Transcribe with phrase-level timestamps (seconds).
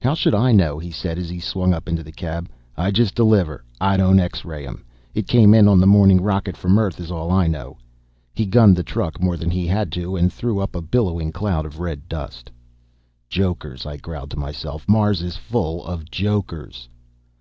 [0.00, 2.48] "How should I know?" he said as he swung up into the cab.
[2.76, 4.84] "I just deliver, I don't X ray 'em.
[5.12, 7.76] It came on the morning rocket from earth is all I know."
[8.32, 11.66] He gunned the truck more than he had to and threw up a billowing cloud
[11.66, 12.48] of red dust.
[13.28, 14.88] "Jokers," I growled to myself.
[14.88, 16.88] "Mars is full of jokers."